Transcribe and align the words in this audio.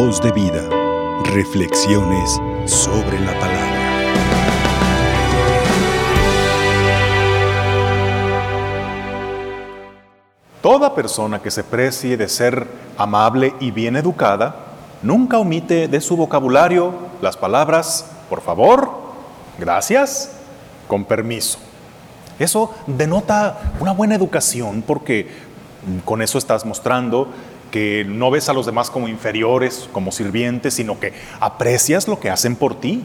Voz 0.00 0.22
de 0.22 0.30
vida. 0.30 0.62
Reflexiones 1.24 2.40
sobre 2.66 3.18
la 3.18 3.32
palabra. 3.40 3.82
Toda 10.62 10.94
persona 10.94 11.42
que 11.42 11.50
se 11.50 11.64
precie 11.64 12.16
de 12.16 12.28
ser 12.28 12.68
amable 12.96 13.54
y 13.58 13.72
bien 13.72 13.96
educada 13.96 14.66
nunca 15.02 15.38
omite 15.38 15.88
de 15.88 16.00
su 16.00 16.16
vocabulario 16.16 16.94
las 17.20 17.36
palabras 17.36 18.08
por 18.30 18.40
favor, 18.40 18.92
gracias, 19.58 20.30
con 20.86 21.06
permiso. 21.06 21.58
Eso 22.38 22.72
denota 22.86 23.72
una 23.80 23.90
buena 23.90 24.14
educación 24.14 24.84
porque 24.86 25.28
con 26.04 26.22
eso 26.22 26.38
estás 26.38 26.64
mostrando 26.64 27.32
que 27.70 28.04
no 28.08 28.30
ves 28.30 28.48
a 28.48 28.52
los 28.52 28.66
demás 28.66 28.90
como 28.90 29.08
inferiores, 29.08 29.88
como 29.92 30.12
sirvientes, 30.12 30.74
sino 30.74 30.98
que 30.98 31.12
aprecias 31.40 32.08
lo 32.08 32.18
que 32.20 32.30
hacen 32.30 32.56
por 32.56 32.80
ti. 32.80 33.02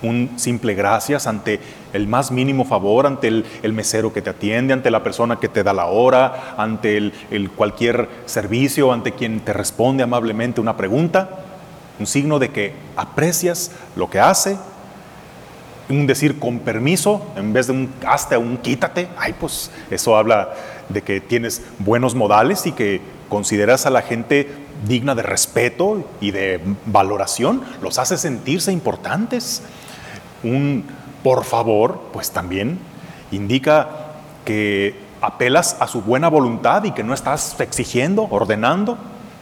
Un 0.00 0.34
simple 0.36 0.74
gracias 0.74 1.26
ante 1.26 1.58
el 1.92 2.06
más 2.06 2.30
mínimo 2.30 2.64
favor, 2.64 3.06
ante 3.06 3.26
el, 3.26 3.72
mesero 3.72 4.12
que 4.12 4.22
te 4.22 4.30
atiende, 4.30 4.72
ante 4.72 4.92
la 4.92 5.02
persona 5.02 5.40
que 5.40 5.48
te 5.48 5.64
da 5.64 5.72
la 5.72 5.86
hora, 5.86 6.54
ante 6.56 6.96
el, 6.96 7.50
cualquier 7.56 8.08
servicio, 8.26 8.92
ante 8.92 9.12
quien 9.12 9.40
te 9.40 9.52
responde 9.52 10.04
amablemente 10.04 10.60
una 10.60 10.76
pregunta. 10.76 11.40
Un 11.98 12.06
signo 12.06 12.38
de 12.38 12.50
que 12.50 12.74
aprecias 12.96 13.72
lo 13.96 14.08
que 14.08 14.20
hace, 14.20 14.56
un 15.90 16.06
decir 16.06 16.38
con 16.38 16.60
permiso 16.60 17.26
en 17.36 17.52
vez 17.52 17.66
de 17.66 17.72
un 17.72 17.92
hasta 18.06 18.38
un 18.38 18.58
quítate. 18.58 19.08
Ay, 19.18 19.34
pues 19.38 19.70
eso 19.90 20.16
habla 20.16 20.50
de 20.88 21.02
que 21.02 21.20
tienes 21.20 21.62
buenos 21.78 22.14
modales 22.14 22.66
y 22.66 22.72
que 22.72 23.00
consideras 23.28 23.86
a 23.86 23.90
la 23.90 24.02
gente 24.02 24.50
digna 24.86 25.14
de 25.14 25.22
respeto 25.22 26.04
y 26.20 26.30
de 26.30 26.60
valoración, 26.86 27.62
los 27.82 27.98
hace 27.98 28.16
sentirse 28.16 28.72
importantes. 28.72 29.62
Un 30.42 30.84
por 31.22 31.44
favor, 31.44 32.00
pues 32.12 32.30
también 32.30 32.78
indica 33.32 33.88
que 34.44 34.94
apelas 35.20 35.76
a 35.80 35.88
su 35.88 36.00
buena 36.02 36.28
voluntad 36.28 36.84
y 36.84 36.92
que 36.92 37.02
no 37.02 37.12
estás 37.12 37.58
exigiendo, 37.60 38.28
ordenando. 38.30 38.96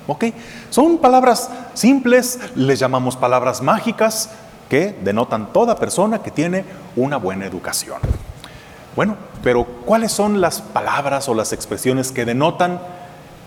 ¿Ok? 0.08 0.26
Son 0.70 0.98
palabras 0.98 1.50
simples, 1.74 2.38
les 2.54 2.78
llamamos 2.78 3.16
palabras 3.16 3.60
mágicas 3.60 4.30
que 4.68 4.96
denotan 5.02 5.52
toda 5.52 5.76
persona 5.76 6.22
que 6.22 6.30
tiene 6.30 6.64
una 6.96 7.16
buena 7.16 7.46
educación. 7.46 7.98
Bueno, 8.94 9.16
pero 9.42 9.64
¿cuáles 9.64 10.12
son 10.12 10.40
las 10.40 10.62
palabras 10.62 11.28
o 11.28 11.34
las 11.34 11.52
expresiones 11.52 12.12
que 12.12 12.24
denotan 12.24 12.80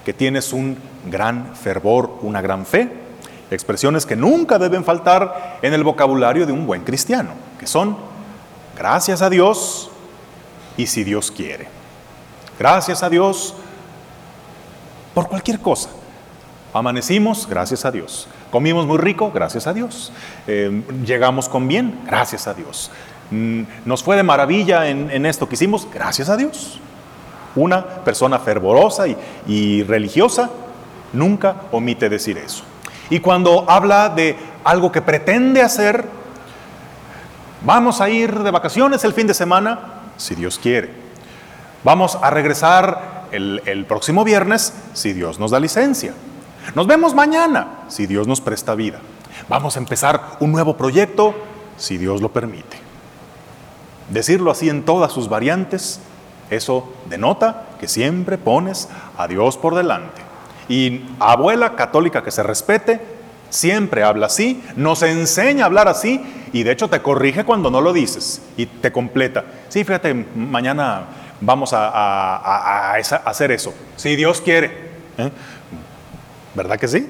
que 0.06 0.14
tienes 0.14 0.53
un 0.53 0.78
gran 1.09 1.56
fervor, 1.56 2.20
una 2.22 2.42
gran 2.42 2.66
fe? 2.66 2.92
Expresiones 3.52 4.06
que 4.06 4.16
nunca 4.16 4.59
deben 4.59 4.84
faltar 4.84 5.59
en 5.61 5.73
el 5.73 5.84
vocabulario 5.84 6.45
de 6.45 6.53
un 6.53 6.67
buen 6.67 6.84
cristiano, 6.84 7.31
que 7.59 7.66
son 7.66 7.98
gracias 8.78 9.22
a 9.22 9.30
Dios 9.30 9.89
y 10.78 10.86
si 10.86 11.04
Dios 11.04 11.31
quiere. 11.31 11.67
Gracias 12.59 13.02
a 13.02 13.09
Dios 13.09 13.56
por 15.14 15.28
cualquier 15.28 15.59
cosa. 15.59 15.89
Amanecimos, 16.73 17.48
gracias 17.50 17.84
a 17.86 17.92
Dios. 17.92 18.28
Comimos 18.52 18.86
muy 18.86 19.00
rico, 19.00 19.31
gracias 19.31 19.66
a 19.66 19.73
Dios. 19.73 20.12
Eh, 20.45 20.84
llegamos 21.03 21.50
con 21.50 21.67
bien, 21.67 22.00
gracias 22.06 22.45
a 22.48 22.53
Dios. 22.53 22.92
Mm, 23.31 23.64
nos 23.86 24.03
fue 24.03 24.16
de 24.16 24.23
maravilla 24.23 24.88
en, 24.88 25.26
esto 25.26 25.50
que 25.50 25.56
hicimos, 25.56 25.88
gracias 25.92 26.30
a 26.30 26.38
Dios. 26.38 26.80
Una 27.56 27.84
persona 27.84 28.38
fervorosa 28.38 29.06
y, 29.48 29.84
religiosa 29.84 30.52
nunca 31.11 31.56
omite 31.72 32.08
decir 32.08 32.38
eso. 32.38 32.64
Y 33.09 33.20
cuando 33.20 33.66
habla 33.67 34.09
de 34.09 34.36
algo 34.64 34.92
que 34.92 35.02
pretende 35.02 35.64
hacer, 35.64 36.06
vamos 37.66 37.99
a 37.99 38.10
ir 38.10 38.39
de 38.39 38.52
vacaciones 38.52 39.04
el 39.04 39.14
fin 39.14 39.26
de 39.26 39.33
semana, 39.33 39.80
si 40.17 40.36
Dios 40.36 40.60
quiere. 40.61 40.92
Vamos 41.83 42.20
a 42.22 42.30
regresar 42.30 43.26
el, 43.32 43.64
el 43.66 43.86
próximo 43.86 44.23
viernes, 44.23 44.73
si 44.93 45.14
Dios 45.14 45.39
nos 45.39 45.49
da 45.49 45.60
licencia. 45.60 46.14
Nos 46.75 46.87
vemos 46.87 47.13
mañana, 47.13 47.85
si 47.87 48.05
Dios 48.05 48.27
nos 48.27 48.41
presta 48.41 48.75
vida. 48.75 48.99
Vamos 49.47 49.75
a 49.75 49.80
empezar 49.80 50.37
un 50.39 50.52
nuevo 50.52 50.77
proyecto, 50.77 51.33
si 51.77 51.97
Dios 51.97 52.21
lo 52.21 52.31
permite. 52.31 52.77
Decirlo 54.09 54.52
así 54.52 54.69
en 54.69 54.83
todas 54.83 55.11
sus 55.11 55.30
variantes, 55.30 55.99
eso 56.49 56.91
denota 57.09 57.65
que 57.80 57.87
siempre 57.87 58.37
pones 58.37 58.89
a 59.17 59.27
Dios 59.27 59.57
por 59.57 59.75
delante. 59.75 60.21
Y 60.67 61.05
abuela 61.19 61.75
católica 61.75 62.23
que 62.23 62.31
se 62.31 62.43
respete, 62.43 63.01
siempre 63.49 64.03
habla 64.03 64.27
así, 64.27 64.63
nos 64.75 65.01
enseña 65.01 65.63
a 65.63 65.65
hablar 65.67 65.87
así 65.87 66.23
y 66.53 66.63
de 66.63 66.71
hecho 66.71 66.87
te 66.87 67.01
corrige 67.01 67.43
cuando 67.43 67.71
no 67.71 67.81
lo 67.81 67.93
dices 67.93 68.41
y 68.57 68.65
te 68.67 68.91
completa. 68.91 69.45
Sí, 69.69 69.83
fíjate, 69.83 70.13
mañana 70.13 71.05
vamos 71.41 71.73
a, 71.73 72.93
hacer 72.93 73.51
eso, 73.51 73.73
si 73.95 74.15
Dios 74.15 74.41
quiere. 74.41 74.89
¿eh? 75.17 75.31
¿Verdad 76.55 76.80
que 76.80 76.87
sí? 76.87 77.10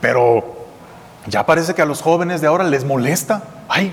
Pero 0.00 0.56
ya 1.26 1.44
parece 1.44 1.74
que 1.74 1.82
a 1.82 1.86
los 1.86 2.02
jóvenes 2.02 2.40
de 2.40 2.46
ahora 2.46 2.64
les 2.64 2.84
molesta. 2.84 3.42
Ay, 3.68 3.92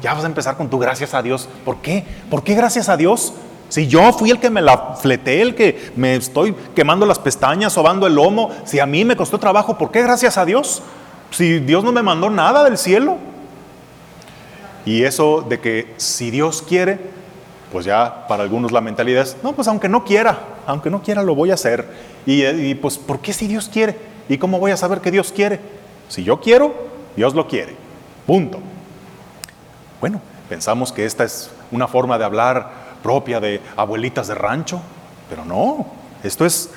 ya 0.00 0.14
vas 0.14 0.24
a 0.24 0.26
empezar 0.26 0.56
con 0.56 0.70
tu 0.70 0.78
gracias 0.78 1.14
a 1.14 1.22
Dios. 1.22 1.48
¿Por 1.64 1.78
qué? 1.78 2.04
¿Por 2.30 2.42
qué 2.42 2.54
gracias 2.54 2.88
a 2.88 2.96
Dios? 2.96 3.34
Si 3.68 3.88
yo 3.88 4.12
fui 4.12 4.30
el 4.30 4.38
que 4.38 4.48
me 4.48 4.62
la 4.62 4.94
fleté, 4.94 5.42
el 5.42 5.54
que 5.54 5.92
me 5.96 6.14
estoy 6.14 6.54
quemando 6.74 7.04
las 7.04 7.18
pestañas, 7.18 7.72
sobando 7.72 8.06
el 8.06 8.14
lomo, 8.14 8.50
si 8.64 8.78
a 8.78 8.86
mí 8.86 9.04
me 9.04 9.16
costó 9.16 9.38
trabajo, 9.38 9.76
¿por 9.76 9.90
qué 9.90 10.02
gracias 10.02 10.38
a 10.38 10.44
Dios? 10.44 10.82
Si 11.30 11.58
Dios 11.58 11.82
no 11.82 11.92
me 11.92 12.02
mandó 12.02 12.30
nada 12.30 12.64
del 12.64 12.78
cielo. 12.78 13.18
Y 14.84 15.02
eso 15.02 15.44
de 15.46 15.58
que 15.58 15.94
si 15.96 16.30
Dios 16.30 16.62
quiere, 16.62 17.15
pues 17.72 17.84
ya 17.84 18.26
para 18.28 18.42
algunos 18.42 18.72
la 18.72 18.80
mentalidad 18.80 19.22
es, 19.22 19.36
no, 19.42 19.52
pues 19.52 19.68
aunque 19.68 19.88
no 19.88 20.04
quiera, 20.04 20.38
aunque 20.66 20.90
no 20.90 21.02
quiera 21.02 21.22
lo 21.22 21.34
voy 21.34 21.50
a 21.50 21.54
hacer. 21.54 21.86
Y, 22.24 22.44
y 22.44 22.74
pues, 22.74 22.98
¿por 22.98 23.20
qué 23.20 23.32
si 23.32 23.46
Dios 23.46 23.68
quiere? 23.72 23.96
¿Y 24.28 24.38
cómo 24.38 24.58
voy 24.58 24.72
a 24.72 24.76
saber 24.76 25.00
que 25.00 25.10
Dios 25.10 25.32
quiere? 25.32 25.60
Si 26.08 26.24
yo 26.24 26.40
quiero, 26.40 26.74
Dios 27.16 27.34
lo 27.34 27.46
quiere. 27.46 27.76
Punto. 28.26 28.58
Bueno, 30.00 30.20
pensamos 30.48 30.92
que 30.92 31.04
esta 31.04 31.24
es 31.24 31.50
una 31.70 31.88
forma 31.88 32.18
de 32.18 32.24
hablar 32.24 32.70
propia 33.02 33.40
de 33.40 33.60
abuelitas 33.76 34.28
de 34.28 34.34
rancho, 34.34 34.80
pero 35.28 35.44
no, 35.44 35.86
esto 36.22 36.44
es 36.44 36.70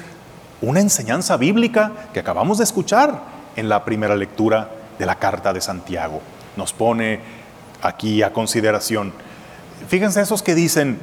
una 0.62 0.80
enseñanza 0.80 1.38
bíblica 1.38 1.92
que 2.14 2.20
acabamos 2.20 2.58
de 2.58 2.64
escuchar 2.66 3.20
en 3.56 3.70
la 3.70 3.84
primera 3.84 4.16
lectura 4.16 4.70
de 4.98 5.06
la 5.06 5.16
carta 5.16 5.54
de 5.54 5.62
Santiago. 5.62 6.22
Nos 6.56 6.74
pone 6.74 7.20
aquí 7.82 8.22
a 8.22 8.34
consideración. 8.34 9.14
Fíjense 9.88 10.22
esos 10.22 10.44
que 10.44 10.56
dicen, 10.56 11.00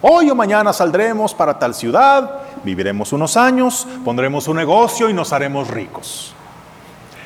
hoy 0.00 0.30
o 0.30 0.34
mañana 0.34 0.72
saldremos 0.72 1.34
para 1.34 1.58
tal 1.58 1.74
ciudad, 1.74 2.42
viviremos 2.64 3.12
unos 3.12 3.36
años, 3.36 3.86
pondremos 4.04 4.48
un 4.48 4.56
negocio 4.56 5.08
y 5.08 5.14
nos 5.14 5.32
haremos 5.32 5.68
ricos. 5.68 6.34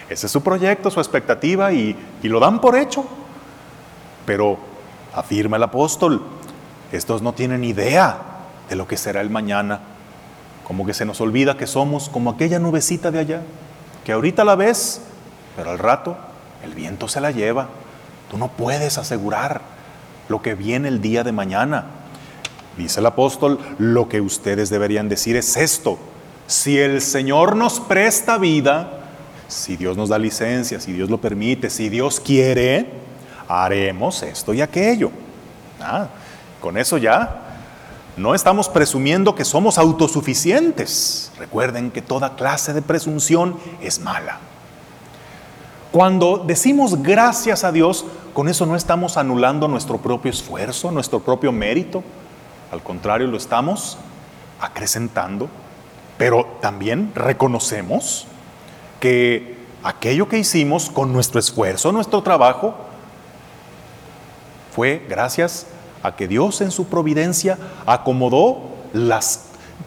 Ese 0.08 0.26
es 0.26 0.32
su 0.32 0.42
proyecto, 0.42 0.90
su 0.90 1.00
expectativa 1.00 1.72
y, 1.72 1.96
lo 2.22 2.40
dan 2.40 2.60
por 2.60 2.76
hecho. 2.76 3.04
Pero, 4.24 4.58
afirma 5.14 5.56
el 5.56 5.62
apóstol, 5.62 6.22
estos 6.92 7.22
no 7.22 7.32
tienen 7.32 7.64
idea 7.64 8.18
de 8.68 8.76
lo 8.76 8.86
que 8.86 8.96
será 8.96 9.20
el 9.20 9.30
mañana. 9.30 9.80
Como 10.64 10.86
que 10.86 10.94
se 10.94 11.04
nos 11.04 11.20
olvida 11.20 11.56
que 11.56 11.66
somos 11.66 12.08
como 12.08 12.30
aquella 12.30 12.58
nubecita 12.58 13.10
de 13.10 13.20
allá, 13.20 13.42
que 14.04 14.12
ahorita 14.12 14.44
la 14.44 14.56
ves, 14.56 15.00
pero 15.56 15.70
al 15.70 15.78
rato 15.78 16.16
el 16.62 16.74
viento 16.74 17.08
se 17.08 17.20
la 17.20 17.30
lleva. 17.30 17.68
Tú 18.30 18.38
no 18.38 18.48
puedes 18.48 18.98
asegurar 18.98 19.60
lo 20.28 20.42
que 20.42 20.54
viene 20.54 20.88
el 20.88 21.00
día 21.00 21.24
de 21.24 21.32
mañana. 21.32 21.86
Dice 22.76 23.00
el 23.00 23.06
apóstol, 23.06 23.58
lo 23.78 24.08
que 24.08 24.20
ustedes 24.20 24.70
deberían 24.70 25.08
decir 25.08 25.36
es 25.36 25.56
esto. 25.56 25.98
Si 26.46 26.78
el 26.78 27.00
Señor 27.00 27.56
nos 27.56 27.80
presta 27.80 28.38
vida, 28.38 29.00
si 29.48 29.76
Dios 29.76 29.96
nos 29.96 30.10
da 30.10 30.18
licencia, 30.18 30.80
si 30.80 30.92
Dios 30.92 31.08
lo 31.08 31.18
permite, 31.18 31.70
si 31.70 31.88
Dios 31.88 32.20
quiere, 32.20 32.90
haremos 33.48 34.22
esto 34.22 34.52
y 34.52 34.60
aquello. 34.60 35.10
Ah, 35.80 36.08
con 36.60 36.76
eso 36.76 36.98
ya 36.98 37.42
no 38.16 38.34
estamos 38.34 38.68
presumiendo 38.68 39.34
que 39.34 39.44
somos 39.44 39.78
autosuficientes. 39.78 41.30
Recuerden 41.38 41.90
que 41.90 42.02
toda 42.02 42.34
clase 42.34 42.72
de 42.72 42.82
presunción 42.82 43.56
es 43.82 44.00
mala. 44.00 44.38
Cuando 45.96 46.44
decimos 46.46 47.02
gracias 47.02 47.64
a 47.64 47.72
Dios, 47.72 48.04
con 48.34 48.50
eso 48.50 48.66
no 48.66 48.76
estamos 48.76 49.16
anulando 49.16 49.66
nuestro 49.66 49.96
propio 49.96 50.30
esfuerzo, 50.30 50.90
nuestro 50.90 51.20
propio 51.20 51.52
mérito. 51.52 52.02
Al 52.70 52.82
contrario, 52.82 53.26
lo 53.28 53.38
estamos 53.38 53.96
acrecentando. 54.60 55.48
Pero 56.18 56.58
también 56.60 57.12
reconocemos 57.14 58.26
que 59.00 59.56
aquello 59.82 60.28
que 60.28 60.36
hicimos 60.36 60.90
con 60.90 61.14
nuestro 61.14 61.40
esfuerzo, 61.40 61.92
nuestro 61.92 62.22
trabajo, 62.22 62.74
fue 64.74 65.02
gracias 65.08 65.66
a 66.02 66.14
que 66.14 66.28
Dios 66.28 66.60
en 66.60 66.72
su 66.72 66.88
providencia 66.88 67.56
acomodó 67.86 68.58
las 68.92 69.46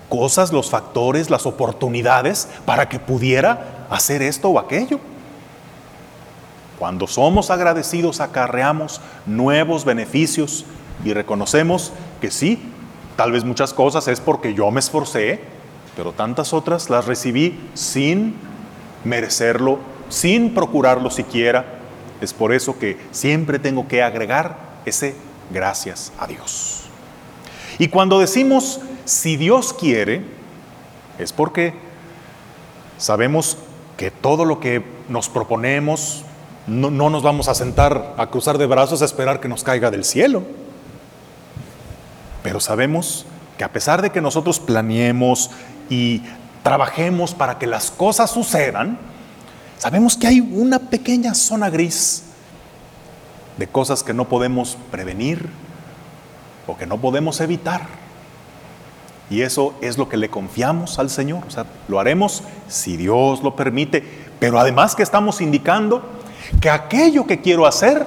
cosas, 0.10 0.52
los 0.52 0.72
factores, 0.72 1.30
las 1.30 1.46
oportunidades 1.46 2.48
para 2.66 2.90
que 2.90 2.98
pudiera 2.98 3.86
hacer 3.92 4.24
esto 4.24 4.50
o 4.50 4.58
aquello. 4.58 5.00
Cuando 6.80 7.08
somos 7.08 7.52
agradecidos 7.52 8.22
acarreamos 8.22 9.02
nuevos 9.26 9.84
beneficios 9.84 10.66
y 11.04 11.14
reconocemos 11.14 11.92
que 12.22 12.32
sí, 12.32 12.58
tal 13.18 13.34
vez 13.34 13.44
muchas 13.44 13.74
cosas 13.74 14.08
es 14.08 14.22
porque 14.22 14.54
yo 14.54 14.72
me 14.72 14.80
esforcé, 14.80 15.42
pero 15.98 16.14
tantas 16.14 16.54
otras 16.54 16.90
las 16.90 17.06
recibí 17.06 17.60
sin 17.74 18.36
merecerlo, 19.04 19.80
sin 20.08 20.54
procurarlo 20.54 21.10
siquiera. 21.12 21.80
Es 22.22 22.34
por 22.34 22.54
eso 22.54 22.80
que 22.80 22.98
siempre 23.12 23.60
tengo 23.60 23.90
que 23.90 24.02
agregar 24.02 24.58
ese 24.86 25.16
gracias 25.52 26.14
a 26.18 26.28
Dios. 26.28 26.84
Y 27.78 27.90
cuando 27.90 28.20
decimos 28.20 28.80
si 29.04 29.36
Dios 29.36 29.74
quiere, 29.74 30.22
es 31.18 31.34
porque 31.34 31.74
sabemos 32.98 33.58
que 33.98 34.12
todo 34.12 34.46
lo 34.46 34.62
que 34.62 34.82
nos 35.10 35.28
proponemos, 35.28 36.24
no, 36.70 37.10
nos 37.10 37.24
vamos 37.24 37.48
a 37.48 37.56
sentar 37.56 38.16
a 38.18 38.28
cruzar 38.28 38.58
de 38.58 38.66
brazos 38.66 39.02
a 39.02 39.06
esperar 39.06 39.40
que 39.40 39.48
nos 39.48 39.64
caiga 39.64 39.92
del 39.92 40.06
cielo. 40.06 40.44
Pero 42.44 42.60
sabemos 42.60 43.26
que 43.58 43.64
a 43.64 43.72
pesar 43.72 44.02
de 44.02 44.12
que 44.12 44.22
nosotros 44.22 44.60
planeemos 44.60 45.52
y 45.90 46.22
trabajemos 46.64 47.34
para 47.34 47.58
que 47.58 47.68
las 47.68 47.92
cosas 47.92 48.32
sucedan, 48.32 48.98
sabemos 49.78 50.16
que 50.16 50.28
hay 50.28 50.40
una 50.40 50.80
pequeña 50.80 51.34
zona 51.34 51.70
gris 51.70 52.24
de 53.58 53.68
cosas 53.68 54.04
que 54.04 54.14
no 54.14 54.30
podemos 54.30 54.78
prevenir 54.92 55.50
o 56.68 56.78
que 56.78 56.86
no 56.86 57.00
podemos 57.00 57.42
evitar. 57.42 57.88
Y 59.30 59.42
eso 59.42 59.76
es 59.82 59.98
lo 59.98 60.10
que 60.10 60.18
le 60.18 60.30
confiamos 60.30 60.98
al 60.98 61.10
Señor. 61.10 61.44
O 61.48 61.52
sea, 61.52 61.66
lo 61.88 62.00
haremos 62.00 62.44
si 62.68 62.98
Dios 62.98 63.44
lo 63.44 63.56
permite. 63.56 64.04
Pero 64.40 64.60
además 64.60 64.96
que 64.96 65.04
estamos 65.04 65.42
indicando 65.42 66.19
que 66.62 66.70
aquello 66.70 67.26
que 67.26 67.42
quiero 67.42 67.66
hacer, 67.66 68.06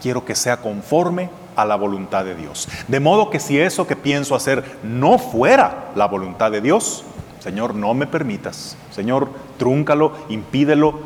quiero 0.00 0.24
que 0.24 0.34
sea 0.34 0.58
conforme 0.58 1.30
a 1.56 1.64
la 1.64 1.76
voluntad 1.76 2.24
de 2.24 2.34
Dios. 2.34 2.68
De 2.86 3.00
modo 3.00 3.30
que 3.30 3.40
si 3.40 3.58
eso 3.58 3.86
que 3.86 3.96
pienso 3.96 4.34
hacer 4.34 4.78
no 4.82 5.18
fuera 5.18 5.90
la 5.96 6.06
voluntad 6.06 6.52
de 6.52 6.60
Dios, 6.60 7.04
Señor, 7.40 7.74
no 7.74 7.94
me 7.94 8.06
permitas. 8.06 8.76
Señor, 8.90 9.28
trúncalo, 9.58 10.12
impídelo, 10.28 11.00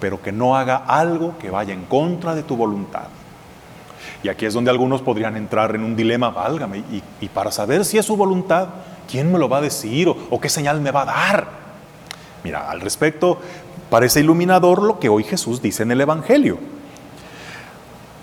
pero 0.00 0.20
que 0.20 0.32
no 0.32 0.56
haga 0.56 0.76
algo 0.76 1.38
que 1.38 1.50
vaya 1.50 1.72
en 1.72 1.84
contra 1.84 2.34
de 2.34 2.42
tu 2.42 2.56
voluntad. 2.56 3.04
Y 4.22 4.28
aquí 4.28 4.46
es 4.46 4.54
donde 4.54 4.70
algunos 4.70 5.02
podrían 5.02 5.36
entrar 5.36 5.74
en 5.74 5.84
un 5.84 5.96
dilema, 5.96 6.30
válgame, 6.30 6.84
y, 7.20 7.28
para 7.28 7.50
saber 7.50 7.84
si 7.84 7.98
es 7.98 8.06
su 8.06 8.16
voluntad, 8.16 8.68
¿quién 9.10 9.32
me 9.32 9.38
lo 9.38 9.48
va 9.48 9.58
a 9.58 9.62
decir 9.62 10.08
o, 10.08 10.16
o 10.30 10.40
qué 10.40 10.48
señal 10.48 10.80
me 10.80 10.90
va 10.90 11.02
a 11.02 11.06
dar? 11.06 11.48
Mira, 12.44 12.68
al 12.68 12.80
respecto, 12.80 13.40
Parece 13.92 14.20
iluminador 14.20 14.82
lo 14.82 14.98
que 14.98 15.10
hoy 15.10 15.22
Jesús 15.22 15.60
dice 15.60 15.82
en 15.82 15.90
el 15.90 16.00
Evangelio. 16.00 16.58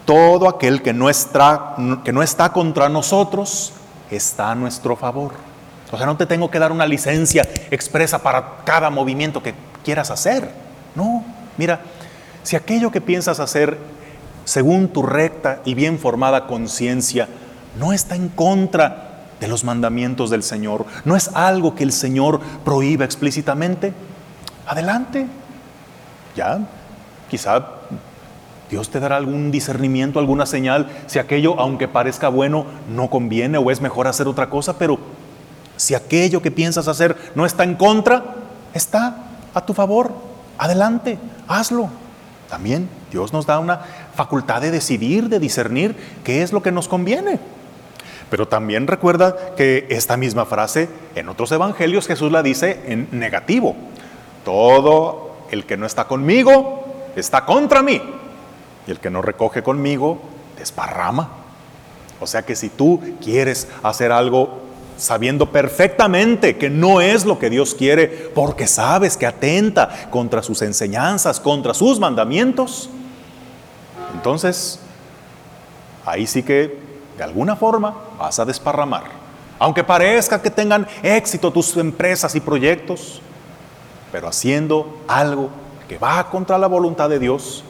Todo 0.04 0.50
aquel 0.50 0.81
que 0.81 0.94
no 0.94 1.12
está, 1.12 1.75
contra 2.51 2.89
nosotros 2.89 3.74
está 4.10 4.50
a 4.50 4.56
nuestro 4.56 4.95
favor. 4.95 5.33
O 5.92 5.98
sea, 5.98 6.07
no 6.07 6.18
te 6.18 6.25
tengo 6.25 6.50
que 6.50 6.57
dar 6.57 6.71
una 6.71 6.88
licencia 6.88 7.48
expresa 7.69 8.18
para 8.18 8.63
cada 8.66 8.89
movimiento 8.89 9.44
que 9.44 9.54
quieras 9.83 10.10
hacer. 10.10 10.50
No, 10.95 11.24
mira, 11.56 11.81
si 12.42 12.56
aquello 12.56 12.89
que 12.89 13.00
piensas 13.00 13.39
hacer 13.39 13.77
según 14.45 14.88
tu 14.88 15.04
recta 15.04 15.62
y 15.65 15.75
bien 15.75 16.00
formada 16.00 16.48
conciencia 16.48 17.30
no 17.77 17.94
está 17.94 18.15
en 18.15 18.30
contra 18.30 19.27
de 19.39 19.48
los 19.48 19.63
mandamientos 19.63 20.31
del 20.31 20.42
Señor, 20.42 20.88
no 21.06 21.15
es 21.15 21.27
algo 21.36 21.75
que 21.75 21.83
el 21.83 21.92
Señor 21.92 22.39
prohíba 22.65 23.06
explícitamente, 23.06 23.94
adelante, 24.65 25.27
ya, 26.35 26.59
quizá 27.29 27.65
Dios 28.69 28.89
te 28.89 28.99
dará 28.99 29.17
algún 29.17 29.51
discernimiento, 29.51 30.19
alguna 30.19 30.45
señal, 30.45 30.89
si 31.07 31.17
aquello, 31.17 31.59
aunque 31.59 31.87
parezca 31.87 32.29
bueno, 32.29 32.65
no 32.89 33.09
conviene 33.09 33.57
o 33.57 33.71
es 33.71 33.81
mejor 33.81 34.07
hacer 34.07 34.27
otra 34.27 34.49
cosa, 34.49 34.77
pero 34.77 34.99
si 35.75 35.95
aquello 35.95 36.41
que 36.41 36.51
piensas 36.51 36.87
hacer 36.87 37.15
no 37.35 37.45
está 37.45 37.63
en 37.63 37.75
contra, 37.75 38.35
está 38.73 39.15
a 39.53 39.65
tu 39.65 39.73
favor. 39.73 40.13
Adelante, 40.57 41.17
hazlo. 41.47 41.89
También 42.49 42.89
Dios 43.11 43.33
nos 43.33 43.45
da 43.45 43.59
una 43.59 43.81
facultad 44.13 44.61
de 44.61 44.71
decidir, 44.71 45.29
de 45.29 45.39
discernir 45.39 45.95
qué 46.23 46.43
es 46.43 46.51
lo 46.51 46.61
que 46.61 46.71
nos 46.71 46.87
conviene. 46.87 47.39
Pero 48.29 48.47
también 48.47 48.85
recuerda 48.85 49.55
que 49.55 49.87
esta 49.89 50.17
misma 50.17 50.45
frase 50.45 50.89
en 51.15 51.29
otros 51.29 51.51
evangelios 51.51 52.07
Jesús 52.07 52.31
la 52.31 52.43
dice 52.43 52.81
en 52.85 53.07
negativo. 53.11 53.75
Todo 54.45 55.28
el 55.51 55.66
que 55.66 55.78
no 55.78 55.86
está 55.86 56.06
conmigo 56.06 56.86
está 57.16 57.46
contra 57.46 57.81
mí. 57.81 58.01
Y 58.88 58.92
el 58.92 59.00
que 59.00 59.10
no 59.10 59.22
recoge 59.22 59.63
conmigo 59.63 60.19
desparrama. 60.57 61.30
O 62.19 62.28
sea 62.28 62.44
que 62.44 62.56
si 62.56 62.69
tú 62.69 63.01
quieres 63.22 63.68
hacer 63.84 64.12
algo 64.12 64.60
sabiendo 64.98 65.50
perfectamente 65.51 66.57
que 66.57 66.69
no 66.69 67.00
es 67.00 67.25
lo 67.25 67.40
que 67.40 67.50
Dios 67.50 67.74
quiere, 67.74 68.07
porque 68.36 68.68
sabes 68.68 69.16
que 69.16 69.25
atenta 69.25 70.10
contra 70.10 70.44
sus 70.44 70.62
enseñanzas, 70.62 71.40
contra 71.40 71.74
sus 71.74 72.00
mandamientos, 72.00 72.90
entonces 74.13 74.80
ahí 76.06 76.28
sí 76.28 76.44
que 76.44 76.78
de 77.18 77.24
alguna 77.24 77.56
forma 77.56 77.96
vas 78.18 78.40
a 78.40 78.46
desparramar. 78.46 79.04
Aunque 79.57 79.84
parezca 79.84 80.42
que 80.42 80.50
tengan 80.50 80.88
éxito 81.04 81.51
tus 81.51 81.75
empresas 81.78 82.36
y 82.36 82.40
proyectos, 82.40 83.22
pero 84.11 84.27
haciendo 84.27 84.97
algo 85.07 85.50
que 85.88 85.97
va 85.97 86.29
contra 86.29 86.57
la 86.57 86.67
voluntad 86.67 87.09
de 87.09 87.19
Dios, 87.19 87.63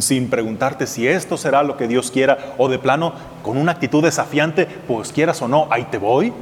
sin 0.00 0.30
preguntarte 0.30 0.86
si 0.86 1.06
esto 1.06 1.36
será 1.36 1.62
lo 1.62 1.76
que 1.76 1.88
Dios 1.88 2.10
quiera, 2.10 2.54
o 2.58 2.68
de 2.68 2.78
plano, 2.78 3.12
con 3.42 3.56
una 3.56 3.72
actitud 3.72 4.02
desafiante, 4.02 4.66
pues 4.66 5.12
quieras 5.12 5.40
o 5.42 5.48
no, 5.48 5.68
ahí 5.70 5.84
te 5.84 5.98
voy. 5.98 6.32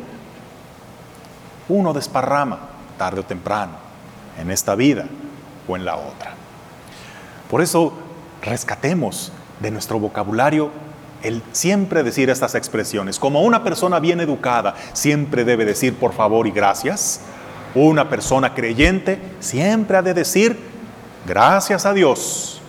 Uno 1.68 1.92
desparrama 1.92 2.58
tarde 2.98 3.20
o 3.20 3.24
temprano, 3.24 3.72
en 4.38 4.50
esta 4.50 4.74
vida 4.74 5.06
o 5.68 5.76
en 5.76 5.84
la 5.84 5.96
otra. 5.96 6.34
Por 7.50 7.60
eso, 7.60 7.92
rescatemos 8.42 9.32
de 9.60 9.70
nuestro 9.70 9.98
vocabulario 9.98 10.70
el 11.22 11.42
siempre 11.52 12.02
decir 12.02 12.28
estas 12.30 12.54
expresiones. 12.54 13.18
Como 13.18 13.42
una 13.42 13.64
persona 13.64 13.98
bien 13.98 14.20
educada 14.20 14.74
siempre 14.92 15.44
debe 15.44 15.64
decir 15.64 15.96
por 15.96 16.12
favor 16.12 16.46
y 16.46 16.50
gracias, 16.50 17.20
una 17.74 18.08
persona 18.08 18.54
creyente 18.54 19.18
siempre 19.40 19.96
ha 19.96 20.02
de 20.02 20.14
decir 20.14 20.56
gracias 21.26 21.86
a 21.86 21.92
Dios, 21.92 22.60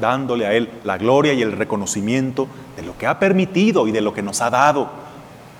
dándole 0.00 0.46
a 0.46 0.54
Él 0.54 0.70
la 0.84 0.98
gloria 0.98 1.32
y 1.32 1.42
el 1.42 1.52
reconocimiento 1.52 2.48
de 2.76 2.82
lo 2.82 2.96
que 2.96 3.06
ha 3.06 3.18
permitido 3.18 3.86
y 3.86 3.92
de 3.92 4.00
lo 4.00 4.14
que 4.14 4.22
nos 4.22 4.40
ha 4.40 4.50
dado, 4.50 4.88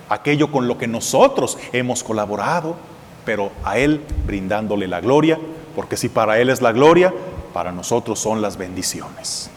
aquello 0.08 0.50
con 0.50 0.66
lo 0.66 0.78
que 0.78 0.86
nosotros 0.86 1.58
hemos 1.72 2.02
colaborado, 2.02 2.76
pero 3.24 3.52
a 3.64 3.78
Él 3.78 4.02
brindándole 4.26 4.88
la 4.88 5.00
gloria, 5.00 5.38
porque 5.76 5.96
si 5.96 6.08
para 6.08 6.38
Él 6.38 6.50
es 6.50 6.62
la 6.62 6.72
gloria, 6.72 7.12
para 7.52 7.72
nosotros 7.72 8.18
son 8.18 8.40
las 8.40 8.56
bendiciones. 8.56 9.50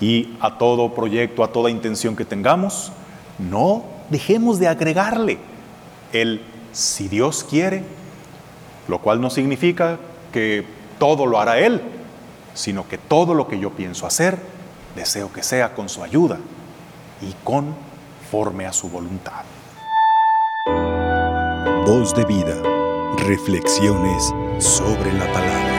Y 0.00 0.36
a 0.40 0.58
todo 0.58 0.94
proyecto, 0.94 1.42
a 1.42 1.52
toda 1.52 1.70
intención 1.70 2.14
que 2.14 2.24
tengamos, 2.24 2.92
no 3.38 3.84
dejemos 4.10 4.58
de 4.58 4.68
agregarle 4.68 5.38
el 6.12 6.42
si 6.72 7.08
Dios 7.08 7.44
quiere, 7.48 7.82
lo 8.88 9.00
cual 9.00 9.20
no 9.20 9.30
significa 9.30 9.98
que 10.32 10.66
todo 10.98 11.26
lo 11.26 11.40
hará 11.40 11.58
Él, 11.58 11.80
sino 12.54 12.88
que 12.88 12.98
todo 12.98 13.34
lo 13.34 13.48
que 13.48 13.58
yo 13.58 13.70
pienso 13.70 14.06
hacer, 14.06 14.38
deseo 14.94 15.32
que 15.32 15.42
sea 15.42 15.74
con 15.74 15.88
su 15.88 16.02
ayuda 16.02 16.38
y 17.20 17.34
conforme 17.44 18.66
a 18.66 18.72
su 18.72 18.88
voluntad. 18.88 19.44
Voz 21.86 22.14
de 22.14 22.24
vida, 22.24 22.60
reflexiones 23.18 24.32
sobre 24.58 25.12
la 25.12 25.32
palabra. 25.32 25.75